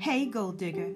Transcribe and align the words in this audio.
Hey, 0.00 0.24
Gold 0.24 0.56
Digger. 0.56 0.94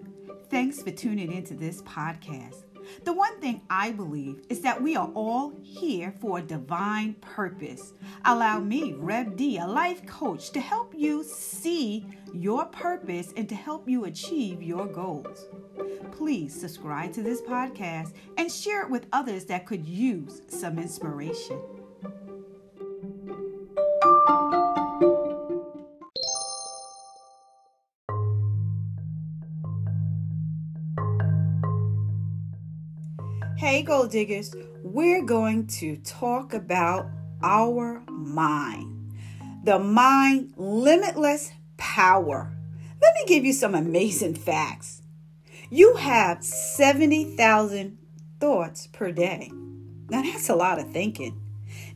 Thanks 0.49 0.81
for 0.81 0.91
tuning 0.91 1.31
into 1.31 1.53
this 1.53 1.83
podcast. 1.83 2.63
The 3.05 3.13
one 3.13 3.39
thing 3.39 3.61
I 3.69 3.93
believe 3.93 4.41
is 4.49 4.63
that 4.63 4.81
we 4.81 4.97
are 4.97 5.11
all 5.15 5.53
here 5.63 6.15
for 6.23 6.39
a 6.39 6.43
divine 6.43 7.13
purpose. 7.21 7.93
Allow 8.25 8.61
me, 8.61 8.95
Rev 8.95 9.37
D, 9.37 9.59
a 9.59 9.67
life 9.67 10.07
coach, 10.07 10.53
to 10.53 10.61
help 10.61 10.95
you 10.97 11.23
see 11.23 12.07
your 12.33 12.65
purpose 12.65 13.35
and 13.37 13.47
to 13.51 13.55
help 13.55 13.87
you 13.91 14.07
achieve 14.07 14.63
your 14.63 14.87
goals. 14.87 15.49
Please 16.13 16.59
subscribe 16.59 17.13
to 17.13 17.23
this 17.23 17.43
podcast 17.43 18.15
and 18.39 18.51
share 18.51 18.81
it 18.85 18.91
with 18.91 19.05
others 19.13 19.45
that 19.45 19.67
could 19.67 19.85
use 19.85 20.41
some 20.49 20.79
inspiration. 20.79 21.61
Hey, 33.75 33.83
gold 33.83 34.13
diggers, 34.13 34.55
we're 34.85 35.25
going 35.25 35.67
to 35.67 35.97
talk 35.97 36.55
about 36.55 37.11
our 37.43 38.05
mind. 38.07 39.17
The 39.65 39.81
mind, 39.81 40.55
limitless 40.57 41.51
power. 41.77 42.53
Let 43.03 43.15
me 43.15 43.25
give 43.27 43.45
you 43.45 43.53
some 43.53 43.75
amazing 43.75 44.37
facts. 44.37 45.03
You 45.71 45.97
have 45.97 46.45
70,000 46.45 47.99
thoughts 48.39 48.87
per 48.87 49.11
day. 49.11 49.51
Now, 50.09 50.23
that's 50.23 50.49
a 50.49 50.55
lot 50.55 50.79
of 50.79 50.93
thinking. 50.93 51.43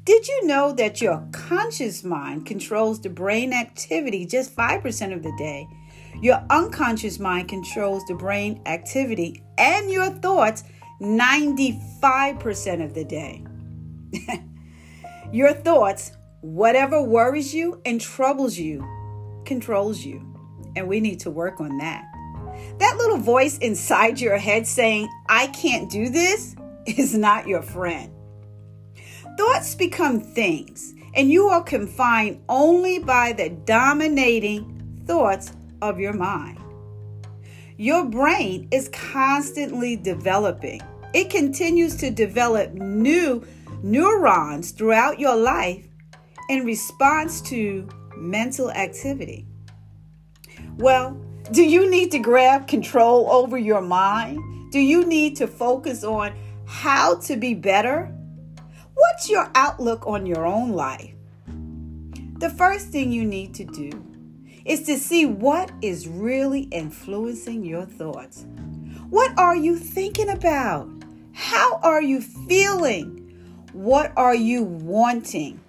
Did 0.03 0.27
you 0.27 0.49
know 0.49 0.73
that 0.73 1.01
your 1.01 1.29
conscious 1.31 2.03
mind 2.03 2.45
controls 2.45 3.01
the 3.01 3.11
brain 3.11 3.53
activity 3.53 4.27
just 4.27 4.57
5% 4.57 5.15
of 5.15 5.23
the 5.23 5.33
day? 5.39 5.69
Your 6.21 6.45
unconscious 6.51 7.21
mind 7.21 7.47
controls 7.47 8.05
the 8.09 8.15
brain 8.15 8.63
activity 8.67 9.45
and 9.57 9.89
your 9.89 10.11
thoughts 10.11 10.65
95% 11.01 12.85
of 12.85 12.95
the 12.95 13.05
day. 13.05 13.45
Your 15.33 15.53
thoughts, 15.53 16.13
whatever 16.41 17.03
worries 17.03 17.55
you 17.55 17.81
and 17.85 18.01
troubles 18.01 18.59
you, 18.59 18.81
controls 19.45 20.05
you. 20.05 20.25
And 20.77 20.89
we 20.89 21.01
need 21.01 21.21
to 21.21 21.31
work 21.31 21.61
on 21.61 21.79
that. 21.79 22.05
That 22.79 22.97
little 22.97 23.19
voice 23.19 23.59
inside 23.59 24.21
your 24.21 24.39
head 24.39 24.67
saying, 24.67 25.09
I 25.29 25.49
can't 25.49 25.91
do 25.91 26.09
this, 26.09 26.57
is 26.87 27.15
not 27.15 27.47
your 27.47 27.63
friend. 27.63 28.13
Thoughts 29.37 29.75
become 29.75 30.21
things, 30.21 30.95
and 31.15 31.31
you 31.31 31.49
are 31.49 31.63
confined 31.63 32.43
only 32.49 32.99
by 32.99 33.33
the 33.33 33.51
dominating 33.51 35.03
thoughts 35.07 35.53
of 35.81 36.01
your 36.01 36.13
mind. 36.13 36.59
Your 37.81 38.07
brain 38.07 38.67
is 38.73 38.89
constantly 38.89 39.95
developing. 39.95 40.83
It 41.15 41.31
continues 41.31 41.95
to 41.99 42.11
develop 42.11 42.73
new 42.73 43.47
neurons 43.85 44.73
throughout 44.73 45.21
your 45.21 45.37
life 45.37 45.87
in 46.51 46.65
response 46.65 47.41
to 47.43 47.89
mental 48.17 48.73
activity. 48.73 49.47
Well, 50.79 51.17
do 51.53 51.63
you 51.63 51.89
need 51.89 52.11
to 52.11 52.19
grab 52.19 52.67
control 52.67 53.31
over 53.31 53.57
your 53.57 53.81
mind? 53.81 54.73
Do 54.73 54.81
you 54.81 55.07
need 55.07 55.37
to 55.37 55.47
focus 55.47 56.03
on 56.03 56.33
how 56.67 57.21
to 57.21 57.37
be 57.37 57.55
better? 57.55 58.13
What's 58.95 59.31
your 59.31 59.53
outlook 59.55 60.05
on 60.05 60.27
your 60.27 60.45
own 60.45 60.73
life? 60.73 61.15
The 62.39 62.51
first 62.51 62.89
thing 62.89 63.13
you 63.13 63.25
need 63.25 63.55
to 63.55 63.65
do 63.65 64.08
is 64.69 64.83
to 64.83 64.99
see 64.99 65.25
what 65.27 65.73
is 65.83 66.07
really 66.07 66.63
influencing 66.71 67.65
your 67.65 67.87
thoughts. 67.87 68.45
What 69.09 69.37
are 69.39 69.57
you 69.57 69.77
thinking 69.77 70.29
about? 70.29 70.89
How 71.33 71.81
are 71.83 72.03
you 72.03 72.21
feeling? 72.21 73.15
What 73.73 74.13
are 74.17 74.35
you 74.35 74.63
wanting? 74.63 75.61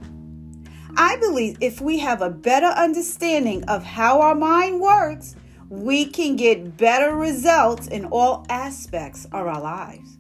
I 0.98 1.16
believe 1.16 1.58
if 1.62 1.80
we 1.80 2.00
have 2.00 2.22
a 2.22 2.30
better 2.30 2.68
understanding 2.68 3.64
of 3.66 3.84
how 3.84 4.20
our 4.20 4.36
mind 4.36 4.82
works, 4.82 5.36
we 5.70 6.06
can 6.06 6.36
get 6.36 6.76
better 6.76 7.16
results 7.16 7.88
in 7.88 8.06
all 8.06 8.46
aspects 8.50 9.26
of 9.26 9.34
our 9.48 9.62
lives. 9.62 10.19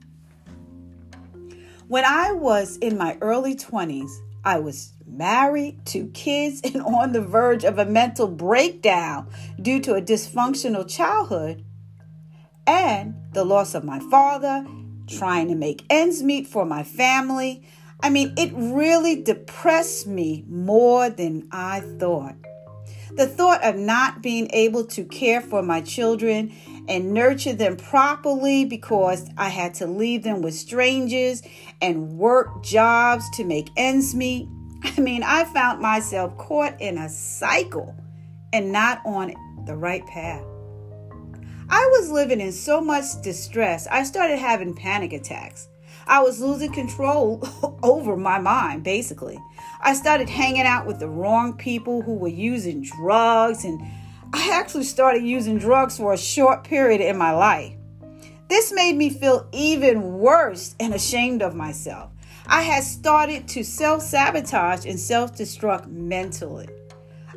When 1.90 2.06
I 2.06 2.34
was 2.34 2.78
in 2.78 3.00
my 3.00 3.18
early 3.20 3.56
20s, 3.56 4.12
I 4.46 4.60
was 4.60 4.94
married, 5.08 5.88
two 5.88 6.12
kids, 6.14 6.62
and 6.64 6.84
on 6.84 7.14
the 7.14 7.22
verge 7.22 7.64
of 7.64 7.80
a 7.80 7.86
mental 7.86 8.28
breakdown 8.28 9.28
due 9.60 9.80
to 9.80 9.96
a 9.96 10.02
dysfunctional 10.02 10.88
childhood 10.88 11.66
and 12.68 13.16
the 13.34 13.44
loss 13.44 13.74
of 13.74 13.84
my 13.84 14.00
father, 14.12 14.68
trying 15.08 15.48
to 15.48 15.56
make 15.56 15.84
ends 15.90 16.22
meet 16.22 16.46
for 16.46 16.64
my 16.64 16.84
family. 16.84 17.68
I 18.02 18.12
mean, 18.12 18.36
it 18.38 18.52
really 18.54 19.24
depressed 19.24 20.06
me 20.06 20.46
more 20.48 21.10
than 21.10 21.48
I 21.52 21.80
thought. 21.98 22.36
The 23.12 23.28
thought 23.28 23.64
of 23.64 23.76
not 23.76 24.22
being 24.22 24.50
able 24.52 24.86
to 24.86 25.04
care 25.04 25.42
for 25.42 25.62
my 25.62 25.82
children 25.82 26.54
and 26.88 27.14
nurture 27.14 27.54
them 27.54 27.76
properly 27.76 28.66
because 28.66 29.30
I 29.38 29.50
had 29.50 29.74
to 29.76 29.88
leave 29.88 30.24
them 30.24 30.42
with 30.42 30.54
strangers 30.54 31.42
and 31.82 32.18
work 32.18 32.64
jobs 32.64 33.26
to 33.38 33.44
make 33.44 33.70
ends 33.76 34.14
meet 34.14 34.48
I 34.84 35.02
mean, 35.02 35.24
I 35.24 35.44
found 35.46 35.82
myself 35.82 36.38
caught 36.38 36.80
in 36.80 36.98
a 36.98 37.10
cycle 37.10 37.96
and 38.54 38.72
not 38.72 39.02
on 39.06 39.34
the 39.66 39.76
right 39.76 40.06
path. 40.08 40.44
I 41.70 41.86
was 42.00 42.10
living 42.10 42.42
in 42.42 42.52
so 42.52 42.82
much 42.82 43.22
distress, 43.22 43.88
I 43.88 44.04
started 44.04 44.40
having 44.40 44.74
panic 44.74 45.14
attacks. 45.14 45.68
I 46.10 46.22
was 46.22 46.42
losing 46.42 46.74
control 46.74 47.48
over 47.84 48.18
my 48.18 48.40
mind, 48.40 48.84
basically. 48.84 49.38
I 49.80 49.94
started 49.94 50.28
hanging 50.28 50.66
out 50.66 50.88
with 50.88 51.00
the 51.00 51.08
wrong 51.08 51.56
people 51.56 52.02
who 52.02 52.16
were 52.16 52.28
using 52.28 52.82
drugs, 52.82 53.64
and 53.64 53.80
I 54.34 54.50
actually 54.52 54.86
started 54.86 55.24
using 55.24 55.60
drugs 55.60 55.98
for 55.98 56.12
a 56.12 56.18
short 56.18 56.64
period 56.64 57.00
in 57.00 57.16
my 57.16 57.32
life. 57.32 57.76
This 58.48 58.74
made 58.74 58.96
me 58.96 59.12
feel 59.12 59.48
even 59.52 60.18
worse 60.18 60.74
and 60.80 60.96
ashamed 60.96 61.44
of 61.44 61.54
myself. 61.54 62.10
I 62.48 62.64
had 62.64 62.84
started 62.84 63.48
to 63.50 63.64
self 63.64 64.02
sabotage 64.02 64.88
and 64.88 65.00
self 65.00 65.36
destruct 65.36 65.92
mentally. 65.92 66.70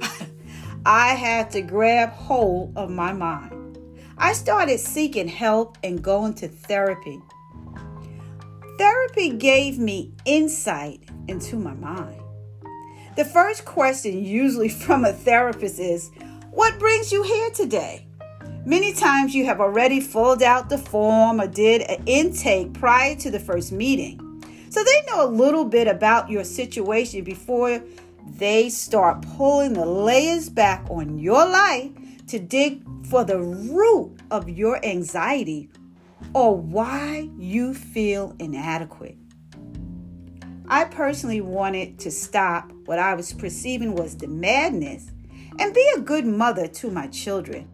I 0.87 1.09
had 1.09 1.50
to 1.50 1.60
grab 1.60 2.09
hold 2.09 2.72
of 2.75 2.89
my 2.89 3.12
mind. 3.12 3.78
I 4.16 4.33
started 4.33 4.81
seeking 4.81 5.28
help 5.28 5.77
and 5.84 6.03
going 6.03 6.33
to 6.34 6.49
therapy. 6.49 7.21
Therapy 8.78 9.31
gave 9.31 9.78
me 9.78 10.12
insight 10.25 11.03
into 11.28 11.56
my 11.56 11.75
mind. 11.75 12.16
The 13.16 13.25
first 13.25 13.65
question, 13.65 14.25
usually 14.25 14.69
from 14.84 15.05
a 15.05 15.12
therapist, 15.12 15.78
is 15.78 16.10
What 16.50 16.78
brings 16.78 17.12
you 17.12 17.22
here 17.22 17.50
today? 17.50 18.06
Many 18.65 18.93
times 18.93 19.34
you 19.34 19.44
have 19.47 19.60
already 19.60 20.00
filled 20.00 20.43
out 20.43 20.69
the 20.69 20.78
form 20.78 21.41
or 21.41 21.49
did 21.49 21.83
an 21.83 22.03
intake 22.06 22.72
prior 22.72 23.16
to 23.16 23.31
the 23.31 23.41
first 23.41 23.72
meeting. 23.72 24.19
So 24.71 24.83
they 24.83 25.03
know 25.06 25.27
a 25.27 25.28
little 25.28 25.65
bit 25.65 25.89
about 25.89 26.31
your 26.31 26.44
situation 26.44 27.25
before 27.25 27.83
they 28.39 28.69
start 28.71 29.27
pulling 29.37 29.75
the 29.75 29.84
layers 29.84 30.49
back 30.49 30.87
on 30.89 31.19
your 31.19 31.44
life 31.44 31.91
to 32.28 32.39
dig 32.39 32.83
for 33.06 33.25
the 33.25 33.39
root 33.39 34.16
of 34.31 34.49
your 34.49 34.83
anxiety 34.84 35.69
or 36.34 36.56
why 36.56 37.28
you 37.38 37.75
feel 37.75 38.34
inadequate. 38.38 39.16
I 40.69 40.84
personally 40.84 41.41
wanted 41.41 41.99
to 42.00 42.10
stop 42.10 42.72
what 42.87 42.99
I 42.99 43.15
was 43.15 43.33
perceiving 43.33 43.94
was 43.94 44.16
the 44.16 44.28
madness 44.28 45.10
and 45.59 45.74
be 45.74 45.92
a 45.97 46.01
good 46.01 46.24
mother 46.24 46.66
to 46.66 46.91
my 46.91 47.09
children. 47.09 47.69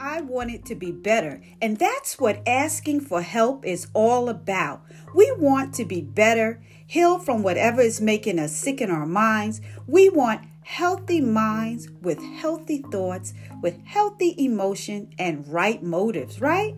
I 0.00 0.22
wanted 0.22 0.64
to 0.66 0.74
be 0.74 0.92
better, 0.92 1.42
and 1.60 1.76
that's 1.76 2.18
what 2.18 2.42
asking 2.48 3.02
for 3.02 3.20
help 3.20 3.66
is 3.66 3.86
all 3.92 4.30
about. 4.30 4.82
We 5.14 5.30
want 5.32 5.74
to 5.74 5.84
be 5.84 6.00
better, 6.00 6.62
heal 6.86 7.18
from 7.18 7.42
whatever 7.42 7.82
is 7.82 8.00
making 8.00 8.38
us 8.38 8.56
sick 8.56 8.80
in 8.80 8.90
our 8.90 9.06
minds. 9.06 9.60
We 9.86 10.08
want 10.08 10.40
healthy 10.62 11.20
minds 11.20 11.88
with 12.00 12.18
healthy 12.22 12.82
thoughts, 12.90 13.34
with 13.62 13.84
healthy 13.84 14.34
emotion 14.38 15.12
and 15.18 15.46
right 15.46 15.82
motives, 15.82 16.40
right? 16.40 16.74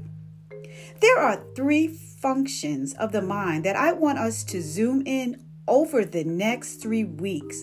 There 1.01 1.19
are 1.19 1.45
three 1.55 1.89
functions 1.89 2.95
of 2.95 3.13
the 3.13 3.23
mind 3.23 3.65
that 3.65 3.77
I 3.77 3.93
want 3.93 4.19
us 4.19 4.45
to 4.45 4.63
zoom 4.63 5.03
in 5.07 5.45
over 5.67 6.05
the 6.05 6.25
next 6.25 6.77
three 6.77 7.05
weeks. 7.05 7.63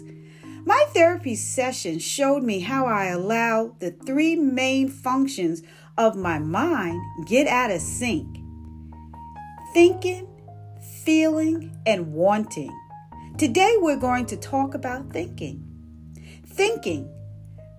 My 0.65 0.85
therapy 0.94 1.35
session 1.35 2.00
showed 2.00 2.44
me 2.44 2.59
how 2.59 2.85
I 2.85 3.06
allow 3.06 3.75
the 3.79 3.91
three 3.91 4.35
main 4.35 4.89
functions 4.89 5.63
of 5.97 6.15
my 6.15 6.39
mind 6.39 7.01
get 7.27 7.47
out 7.47 7.71
of 7.71 7.81
sync 7.81 8.39
thinking, 9.73 10.27
feeling, 11.03 11.75
and 11.85 12.13
wanting. 12.13 12.75
Today 13.38 13.75
we're 13.77 14.00
going 14.00 14.25
to 14.27 14.38
talk 14.38 14.73
about 14.73 15.11
thinking. 15.11 15.63
Thinking 16.45 17.09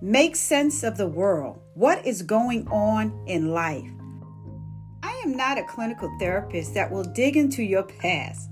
makes 0.01 0.39
sense 0.39 0.83
of 0.83 0.97
the 0.97 1.07
world, 1.07 1.59
what 1.73 2.05
is 2.05 2.21
going 2.21 2.67
on 2.69 3.25
in 3.27 3.51
life. 3.51 3.91
I 5.21 5.27
am 5.27 5.37
not 5.37 5.59
a 5.59 5.63
clinical 5.63 6.11
therapist 6.17 6.73
that 6.73 6.91
will 6.91 7.03
dig 7.03 7.37
into 7.37 7.61
your 7.61 7.83
past, 7.83 8.49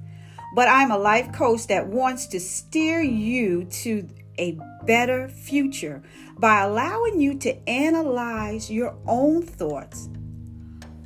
but 0.53 0.67
I'm 0.67 0.91
a 0.91 0.97
life 0.97 1.31
coach 1.31 1.65
that 1.67 1.87
wants 1.87 2.27
to 2.27 2.39
steer 2.39 3.01
you 3.01 3.65
to 3.65 4.07
a 4.37 4.57
better 4.83 5.29
future 5.29 6.03
by 6.37 6.61
allowing 6.61 7.19
you 7.19 7.39
to 7.39 7.69
analyze 7.69 8.69
your 8.69 8.95
own 9.07 9.41
thoughts. 9.41 10.09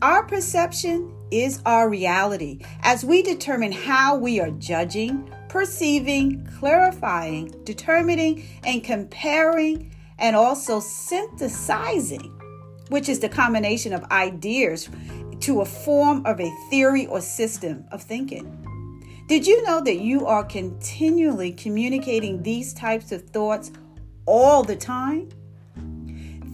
Our 0.01 0.25
perception 0.25 1.13
is 1.31 1.62
our 1.65 1.89
reality 1.89 2.60
as 2.81 3.06
we 3.06 3.21
determine 3.21 3.71
how 3.71 4.18
we 4.18 4.42
are 4.42 4.51
judging, 4.51 5.31
perceiving, 5.48 6.45
clarifying, 6.60 7.56
determining, 7.63 8.45
and 8.65 8.83
comparing, 8.83 9.95
and 10.19 10.36
also 10.36 10.81
synthesizing, 10.81 12.38
which 12.89 13.07
is 13.07 13.19
the 13.19 13.30
combination 13.30 13.94
of 13.94 14.04
ideas 14.12 14.89
to 15.44 15.60
a 15.60 15.66
form 15.66 16.25
of 16.25 16.40
a 16.40 16.50
theory 16.69 17.06
or 17.07 17.19
system 17.19 17.84
of 17.92 18.01
thinking. 18.01 18.45
Did 19.28 19.45
you 19.45 19.62
know 19.63 19.81
that 19.81 19.98
you 19.98 20.25
are 20.25 20.44
continually 20.44 21.51
communicating 21.51 22.42
these 22.42 22.74
types 22.74 23.12
of 23.12 23.30
thoughts 23.30 23.72
all 24.25 24.63
the 24.63 24.78
time? 24.78 25.28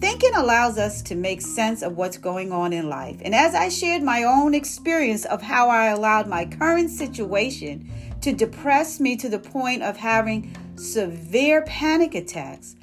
Thinking 0.00 0.34
allows 0.34 0.76
us 0.76 1.02
to 1.02 1.14
make 1.14 1.40
sense 1.40 1.82
of 1.82 1.96
what's 1.96 2.16
going 2.16 2.50
on 2.50 2.72
in 2.72 2.88
life. 2.88 3.20
And 3.24 3.32
as 3.32 3.54
I 3.54 3.68
shared 3.68 4.02
my 4.02 4.24
own 4.24 4.54
experience 4.54 5.24
of 5.24 5.40
how 5.40 5.68
I 5.68 5.86
allowed 5.88 6.26
my 6.26 6.46
current 6.46 6.90
situation 6.90 7.88
to 8.22 8.32
depress 8.32 8.98
me 8.98 9.14
to 9.18 9.28
the 9.28 9.38
point 9.38 9.84
of 9.84 9.96
having 9.96 10.56
severe 10.74 11.62
panic 11.62 12.16
attacks, 12.16 12.74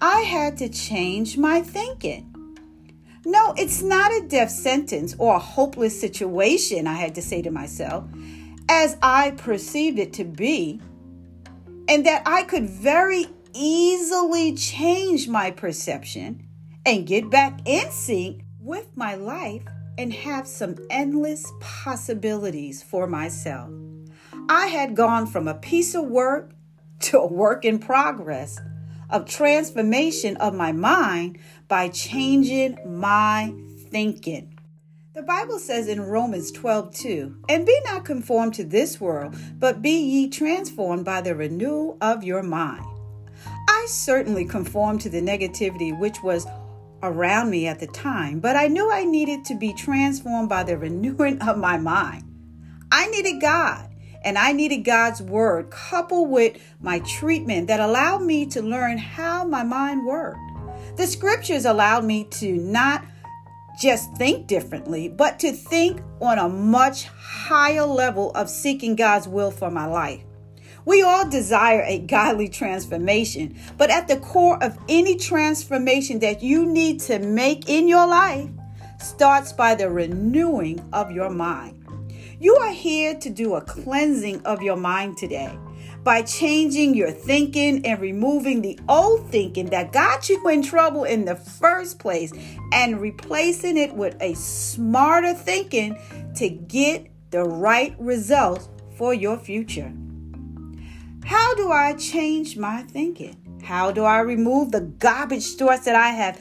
I 0.00 0.20
had 0.20 0.56
to 0.58 0.68
change 0.68 1.36
my 1.36 1.62
thinking. 1.62 2.37
No, 3.28 3.52
it's 3.58 3.82
not 3.82 4.10
a 4.10 4.26
death 4.26 4.50
sentence 4.50 5.14
or 5.18 5.36
a 5.36 5.38
hopeless 5.38 6.00
situation, 6.00 6.86
I 6.86 6.94
had 6.94 7.14
to 7.16 7.20
say 7.20 7.42
to 7.42 7.50
myself, 7.50 8.04
as 8.70 8.96
I 9.02 9.32
perceived 9.32 9.98
it 9.98 10.14
to 10.14 10.24
be, 10.24 10.80
and 11.90 12.06
that 12.06 12.22
I 12.24 12.44
could 12.44 12.70
very 12.70 13.26
easily 13.52 14.54
change 14.54 15.28
my 15.28 15.50
perception 15.50 16.42
and 16.86 17.06
get 17.06 17.28
back 17.28 17.60
in 17.66 17.90
sync 17.90 18.44
with 18.60 18.88
my 18.96 19.14
life 19.14 19.62
and 19.98 20.10
have 20.10 20.46
some 20.46 20.76
endless 20.88 21.52
possibilities 21.60 22.82
for 22.82 23.06
myself. 23.06 23.70
I 24.48 24.68
had 24.68 24.96
gone 24.96 25.26
from 25.26 25.48
a 25.48 25.54
piece 25.54 25.94
of 25.94 26.06
work 26.06 26.52
to 27.00 27.18
a 27.18 27.26
work 27.26 27.66
in 27.66 27.78
progress 27.78 28.58
of 29.10 29.26
transformation 29.26 30.36
of 30.36 30.54
my 30.54 30.72
mind 30.72 31.38
by 31.68 31.88
changing 31.88 32.78
my 32.86 33.54
thinking. 33.90 34.58
The 35.14 35.22
Bible 35.22 35.58
says 35.58 35.88
in 35.88 36.02
Romans 36.02 36.52
12, 36.52 36.94
2, 36.94 37.36
and 37.48 37.66
be 37.66 37.76
not 37.84 38.04
conformed 38.04 38.54
to 38.54 38.64
this 38.64 39.00
world, 39.00 39.34
but 39.58 39.82
be 39.82 39.98
ye 39.98 40.28
transformed 40.28 41.04
by 41.04 41.20
the 41.22 41.34
renewal 41.34 41.98
of 42.00 42.22
your 42.22 42.42
mind. 42.42 42.84
I 43.68 43.86
certainly 43.88 44.44
conformed 44.44 45.00
to 45.00 45.10
the 45.10 45.20
negativity 45.20 45.98
which 45.98 46.22
was 46.22 46.46
around 47.02 47.50
me 47.50 47.66
at 47.66 47.80
the 47.80 47.86
time, 47.88 48.40
but 48.40 48.56
I 48.56 48.68
knew 48.68 48.90
I 48.90 49.04
needed 49.04 49.44
to 49.46 49.54
be 49.56 49.72
transformed 49.72 50.48
by 50.48 50.62
the 50.62 50.78
renewing 50.78 51.40
of 51.42 51.58
my 51.58 51.78
mind. 51.78 52.24
I 52.90 53.06
needed 53.08 53.40
God, 53.40 53.87
and 54.22 54.38
I 54.38 54.52
needed 54.52 54.78
God's 54.78 55.22
word 55.22 55.70
coupled 55.70 56.30
with 56.30 56.60
my 56.80 57.00
treatment 57.00 57.68
that 57.68 57.80
allowed 57.80 58.22
me 58.22 58.46
to 58.46 58.62
learn 58.62 58.98
how 58.98 59.44
my 59.44 59.62
mind 59.62 60.04
worked. 60.06 60.40
The 60.96 61.06
scriptures 61.06 61.64
allowed 61.64 62.04
me 62.04 62.24
to 62.32 62.56
not 62.56 63.04
just 63.80 64.12
think 64.16 64.46
differently, 64.48 65.08
but 65.08 65.38
to 65.38 65.52
think 65.52 66.02
on 66.20 66.38
a 66.38 66.48
much 66.48 67.04
higher 67.06 67.84
level 67.84 68.32
of 68.32 68.50
seeking 68.50 68.96
God's 68.96 69.28
will 69.28 69.52
for 69.52 69.70
my 69.70 69.86
life. 69.86 70.22
We 70.84 71.02
all 71.02 71.28
desire 71.28 71.82
a 71.82 71.98
godly 71.98 72.48
transformation, 72.48 73.58
but 73.76 73.90
at 73.90 74.08
the 74.08 74.16
core 74.16 74.62
of 74.62 74.78
any 74.88 75.16
transformation 75.16 76.18
that 76.20 76.42
you 76.42 76.66
need 76.66 77.00
to 77.00 77.18
make 77.18 77.68
in 77.68 77.86
your 77.86 78.06
life 78.06 78.48
starts 78.98 79.52
by 79.52 79.74
the 79.74 79.90
renewing 79.90 80.80
of 80.92 81.12
your 81.12 81.30
mind. 81.30 81.87
You 82.40 82.54
are 82.54 82.70
here 82.70 83.16
to 83.18 83.30
do 83.30 83.54
a 83.54 83.60
cleansing 83.60 84.42
of 84.44 84.62
your 84.62 84.76
mind 84.76 85.16
today 85.16 85.58
by 86.04 86.22
changing 86.22 86.94
your 86.94 87.10
thinking 87.10 87.84
and 87.84 88.00
removing 88.00 88.62
the 88.62 88.78
old 88.88 89.28
thinking 89.28 89.66
that 89.70 89.92
got 89.92 90.28
you 90.28 90.48
in 90.48 90.62
trouble 90.62 91.02
in 91.02 91.24
the 91.24 91.34
first 91.34 91.98
place 91.98 92.32
and 92.72 93.00
replacing 93.00 93.76
it 93.76 93.92
with 93.92 94.16
a 94.20 94.34
smarter 94.34 95.34
thinking 95.34 95.98
to 96.36 96.48
get 96.48 97.08
the 97.30 97.42
right 97.42 97.96
results 97.98 98.68
for 98.96 99.12
your 99.12 99.36
future. 99.36 99.92
How 101.24 101.56
do 101.56 101.72
I 101.72 101.94
change 101.94 102.56
my 102.56 102.82
thinking? 102.84 103.36
How 103.64 103.90
do 103.90 104.04
I 104.04 104.20
remove 104.20 104.70
the 104.70 104.82
garbage 104.82 105.56
thoughts 105.56 105.86
that 105.86 105.96
I 105.96 106.10
have 106.10 106.40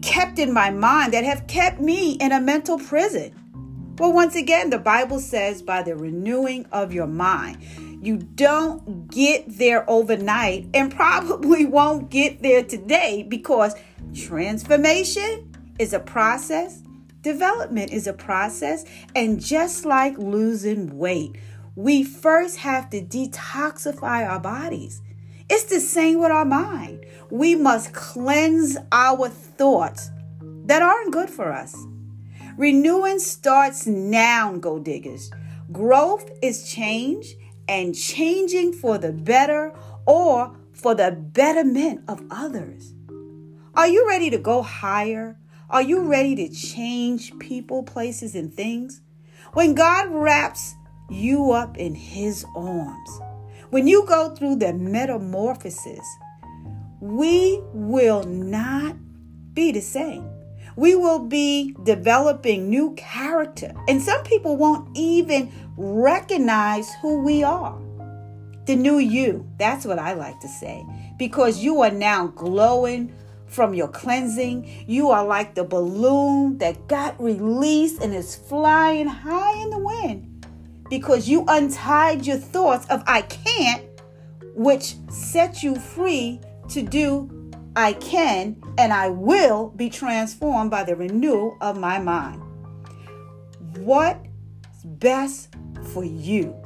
kept 0.00 0.38
in 0.38 0.54
my 0.54 0.70
mind 0.70 1.12
that 1.12 1.24
have 1.24 1.46
kept 1.46 1.78
me 1.78 2.12
in 2.12 2.32
a 2.32 2.40
mental 2.40 2.78
prison? 2.78 3.34
Well, 3.98 4.12
once 4.12 4.36
again, 4.36 4.68
the 4.68 4.78
Bible 4.78 5.20
says 5.20 5.62
by 5.62 5.82
the 5.82 5.96
renewing 5.96 6.66
of 6.70 6.92
your 6.92 7.06
mind. 7.06 7.62
You 8.02 8.18
don't 8.18 9.10
get 9.10 9.44
there 9.48 9.88
overnight 9.88 10.68
and 10.74 10.94
probably 10.94 11.64
won't 11.64 12.10
get 12.10 12.42
there 12.42 12.62
today 12.62 13.24
because 13.26 13.74
transformation 14.14 15.50
is 15.78 15.94
a 15.94 15.98
process, 16.00 16.82
development 17.22 17.90
is 17.90 18.06
a 18.06 18.12
process, 18.12 18.84
and 19.14 19.40
just 19.40 19.86
like 19.86 20.18
losing 20.18 20.98
weight, 20.98 21.36
we 21.74 22.04
first 22.04 22.58
have 22.58 22.90
to 22.90 23.00
detoxify 23.00 24.28
our 24.28 24.40
bodies. 24.40 25.00
It's 25.48 25.64
the 25.64 25.80
same 25.80 26.18
with 26.18 26.32
our 26.32 26.44
mind. 26.44 27.06
We 27.30 27.54
must 27.54 27.94
cleanse 27.94 28.76
our 28.92 29.30
thoughts 29.30 30.10
that 30.66 30.82
aren't 30.82 31.12
good 31.12 31.30
for 31.30 31.50
us. 31.50 31.74
Renewing 32.56 33.18
starts 33.18 33.86
now, 33.86 34.56
gold 34.56 34.84
diggers. 34.84 35.30
Growth 35.72 36.30
is 36.42 36.70
change 36.70 37.34
and 37.68 37.94
changing 37.94 38.72
for 38.72 38.98
the 38.98 39.12
better 39.12 39.74
or 40.06 40.56
for 40.72 40.94
the 40.94 41.10
betterment 41.10 42.02
of 42.08 42.22
others. 42.30 42.94
Are 43.74 43.88
you 43.88 44.08
ready 44.08 44.30
to 44.30 44.38
go 44.38 44.62
higher? 44.62 45.36
Are 45.68 45.82
you 45.82 46.00
ready 46.00 46.34
to 46.36 46.48
change 46.48 47.38
people, 47.38 47.82
places, 47.82 48.34
and 48.34 48.52
things? 48.52 49.02
When 49.52 49.74
God 49.74 50.08
wraps 50.10 50.74
you 51.10 51.52
up 51.52 51.76
in 51.76 51.94
his 51.94 52.44
arms. 52.54 53.20
When 53.70 53.86
you 53.86 54.06
go 54.06 54.34
through 54.34 54.56
the 54.56 54.72
metamorphosis, 54.72 56.06
we 57.00 57.60
will 57.72 58.24
not 58.24 58.96
be 59.54 59.72
the 59.72 59.80
same. 59.80 60.35
We 60.76 60.94
will 60.94 61.20
be 61.20 61.74
developing 61.84 62.68
new 62.68 62.94
character, 62.94 63.72
and 63.88 64.00
some 64.00 64.22
people 64.24 64.56
won't 64.56 64.88
even 64.94 65.50
recognize 65.76 66.88
who 67.00 67.22
we 67.22 67.42
are. 67.42 67.78
The 68.66 68.76
new 68.76 68.98
you, 68.98 69.48
that's 69.58 69.86
what 69.86 69.98
I 69.98 70.12
like 70.12 70.38
to 70.40 70.48
say, 70.48 70.84
because 71.18 71.62
you 71.62 71.82
are 71.82 71.90
now 71.90 72.26
glowing 72.28 73.14
from 73.46 73.74
your 73.74 73.88
cleansing. 73.88 74.84
You 74.86 75.10
are 75.10 75.24
like 75.24 75.54
the 75.54 75.64
balloon 75.64 76.58
that 76.58 76.88
got 76.88 77.20
released 77.20 78.02
and 78.02 78.14
is 78.14 78.36
flying 78.36 79.06
high 79.06 79.62
in 79.62 79.70
the 79.70 79.78
wind 79.78 80.46
because 80.90 81.28
you 81.28 81.44
untied 81.48 82.26
your 82.26 82.36
thoughts 82.36 82.86
of 82.88 83.02
I 83.06 83.22
can't, 83.22 83.84
which 84.54 84.96
set 85.10 85.62
you 85.62 85.76
free 85.76 86.40
to 86.68 86.82
do 86.82 87.30
I 87.76 87.92
can 87.92 88.56
and 88.78 88.90
I 88.90 89.10
will 89.10 89.68
be 89.68 89.90
transformed 89.90 90.70
by 90.70 90.82
the 90.82 90.96
renewal 90.96 91.58
of 91.60 91.78
my 91.78 91.98
mind. 91.98 92.42
What's 93.76 94.18
best 94.82 95.54
for 95.92 96.02
you? 96.02 96.56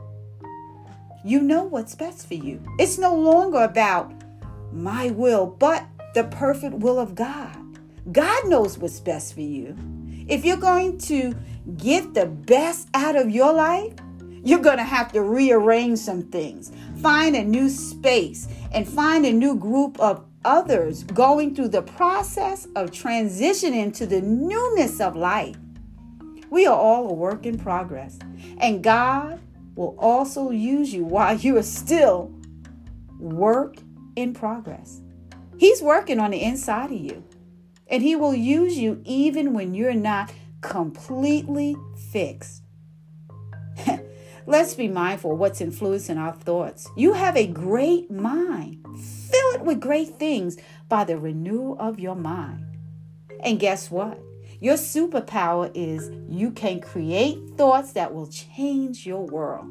You 1.25 1.41
know 1.43 1.65
what's 1.65 1.97
best 1.97 2.29
for 2.29 2.35
you. 2.35 2.63
It's 2.79 2.97
no 2.97 3.15
longer 3.15 3.65
about 3.65 4.13
my 4.73 5.11
will, 5.11 5.47
but 5.47 5.85
the 6.15 6.25
perfect 6.25 6.75
will 6.77 7.01
of 7.01 7.17
God. 7.17 7.57
God 8.13 8.47
knows 8.47 8.79
what's 8.79 9.01
best 9.01 9.35
for 9.35 9.41
you. 9.41 9.77
If 10.29 10.45
you're 10.45 10.57
going 10.57 10.99
to 10.99 11.35
get 11.77 12.15
the 12.15 12.27
best 12.27 12.89
out 12.95 13.17
of 13.17 13.31
your 13.31 13.53
life, 13.53 13.95
you're 14.45 14.61
going 14.61 14.79
to 14.79 14.85
have 14.85 15.11
to 15.13 15.23
rearrange 15.23 15.99
some 15.99 16.23
things, 16.23 16.71
find 17.03 17.35
a 17.35 17.43
new 17.43 17.69
space, 17.69 18.47
and 18.73 18.89
find 18.89 19.27
a 19.27 19.33
new 19.33 19.57
group 19.57 19.99
of 19.99 20.25
others 20.45 21.05
going 21.05 21.55
through 21.55 21.69
the 21.69 21.83
process 21.83 22.67
of 22.77 22.91
transitioning 22.91 23.95
to 23.97 24.07
the 24.07 24.21
newness 24.21 25.01
of 25.01 25.17
life. 25.17 25.57
We 26.51 26.67
are 26.67 26.77
all 26.77 27.11
a 27.11 27.15
work 27.15 27.47
in 27.47 27.59
progress, 27.59 28.19
and 28.59 28.83
God 28.83 29.41
will 29.77 29.97
also 29.99 30.51
use 30.51 30.93
you 30.93 31.05
while 31.05 31.37
you 31.37 31.57
are 31.57 31.63
still 31.63 32.35
work 33.19 33.77
in 34.17 34.35
progress. 34.35 35.01
He's 35.59 35.83
working 35.83 36.19
on 36.19 36.31
the 36.31 36.43
inside 36.43 36.91
of 36.91 36.99
you. 36.99 37.23
And 37.87 38.03
He 38.03 38.17
will 38.17 38.35
use 38.35 38.79
you 38.79 39.03
even 39.05 39.53
when 39.53 39.75
you're 39.75 39.93
not 39.95 40.33
completely 40.61 41.77
fixed. 42.11 42.63
Let's 44.47 44.75
be 44.75 44.89
mindful 44.89 45.37
what's 45.37 45.61
influencing 45.61 46.19
our 46.19 46.33
thoughts. 46.33 46.89
You 46.97 47.13
have 47.13 47.37
a 47.37 47.47
great 47.47 48.11
mind. 48.11 48.85
Fill 49.41 49.55
it 49.55 49.65
with 49.65 49.81
great 49.81 50.19
things 50.19 50.59
by 50.91 51.05
the 51.05 51.17
renewal 51.17 51.75
of 51.81 51.99
your 51.99 52.15
mind. 52.15 52.67
And 53.43 53.59
guess 53.59 53.91
what? 53.91 54.21
Your 54.61 54.75
superpower 54.75 55.71
is 55.75 56.11
you 56.29 56.51
can 56.51 56.81
create 56.81 57.39
thoughts 57.57 57.93
that 57.93 58.13
will 58.13 58.27
change 58.27 59.07
your 59.07 59.25
world. 59.25 59.67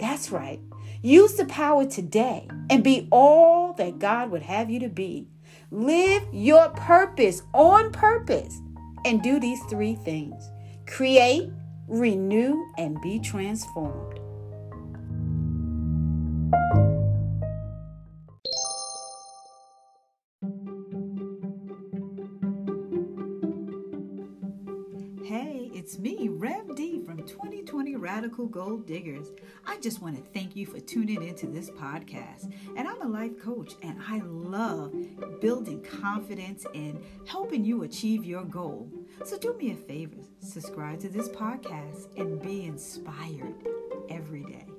That's 0.00 0.32
right. 0.32 0.60
Use 1.00 1.34
the 1.34 1.44
power 1.44 1.86
today 1.86 2.48
and 2.70 2.82
be 2.82 3.06
all 3.12 3.72
that 3.74 4.00
God 4.00 4.32
would 4.32 4.42
have 4.42 4.68
you 4.68 4.80
to 4.80 4.88
be. 4.88 5.28
Live 5.70 6.24
your 6.32 6.70
purpose 6.70 7.42
on 7.54 7.92
purpose 7.92 8.60
and 9.04 9.22
do 9.22 9.38
these 9.38 9.62
three 9.70 9.94
things 9.94 10.50
create, 10.88 11.48
renew, 11.86 12.60
and 12.78 13.00
be 13.00 13.20
transformed. 13.20 14.11
2020 28.32 28.42
Radical 28.42 28.46
Gold 28.46 28.86
Diggers. 28.86 29.30
I 29.66 29.78
just 29.80 30.00
want 30.00 30.16
to 30.16 30.22
thank 30.32 30.56
you 30.56 30.66
for 30.66 30.80
tuning 30.80 31.22
into 31.22 31.46
this 31.46 31.70
podcast. 31.70 32.52
And 32.76 32.88
I'm 32.88 33.02
a 33.02 33.08
life 33.08 33.38
coach, 33.40 33.74
and 33.82 34.00
I 34.08 34.20
love 34.24 34.94
building 35.40 35.82
confidence 35.82 36.64
and 36.74 37.02
helping 37.26 37.64
you 37.64 37.82
achieve 37.82 38.24
your 38.24 38.44
goal. 38.44 38.90
So 39.24 39.38
do 39.38 39.54
me 39.54 39.72
a 39.72 39.76
favor 39.76 40.16
subscribe 40.40 40.98
to 41.00 41.08
this 41.08 41.28
podcast 41.28 42.08
and 42.18 42.40
be 42.42 42.64
inspired 42.64 43.54
every 44.08 44.42
day. 44.44 44.71